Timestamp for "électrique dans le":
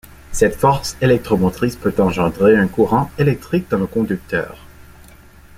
3.19-3.85